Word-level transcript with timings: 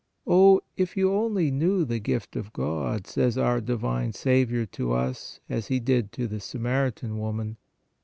"Oh, 0.25 0.61
if 0.77 0.97
you 0.97 1.13
only 1.13 1.51
knew 1.51 1.85
the 1.85 1.99
gift 1.99 2.35
of 2.35 2.51
God," 2.53 3.05
says 3.05 3.37
our 3.37 3.61
divine 3.61 4.13
Saviour 4.13 4.65
to 4.65 4.93
us 4.93 5.39
as 5.47 5.67
He 5.67 5.79
did 5.79 6.11
to 6.13 6.25
the 6.25 6.39
Samaritan 6.39 7.19
woman. 7.19 7.57